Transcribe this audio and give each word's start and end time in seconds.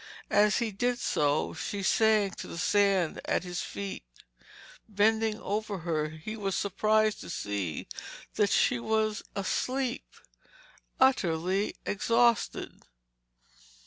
As 0.31 0.57
he 0.57 0.71
did 0.71 0.97
so, 0.97 1.53
she 1.53 1.83
sank 1.83 2.35
to 2.37 2.47
the 2.47 2.57
sand 2.57 3.21
at 3.25 3.43
his 3.43 3.61
feet. 3.61 4.03
Bending 4.89 5.39
over 5.39 5.77
her, 5.85 6.09
he 6.09 6.35
was 6.35 6.57
surprised 6.57 7.21
to 7.21 7.29
see 7.29 7.87
that 8.33 8.49
she 8.49 8.79
was 8.79 9.21
asleep—utterly 9.35 11.75
exhausted. 11.85 12.81